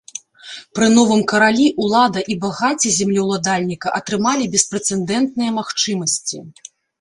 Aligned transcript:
Пры 0.77 0.85
новым 0.93 1.19
каралі 1.31 1.67
ўлада 1.83 2.23
і 2.35 2.37
багацце 2.45 2.89
землеўладальніка 2.95 3.93
атрымалі 3.99 4.49
беспрэцэдэнтныя 4.57 5.51
магчымасці. 5.61 6.37